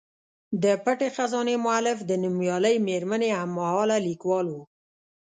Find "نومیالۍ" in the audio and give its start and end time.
2.23-2.75